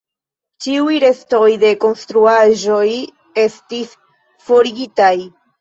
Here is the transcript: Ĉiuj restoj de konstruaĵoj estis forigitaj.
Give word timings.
Ĉiuj 0.65 0.95
restoj 1.03 1.49
de 1.65 1.73
konstruaĵoj 1.85 2.87
estis 3.45 3.95
forigitaj. 4.49 5.15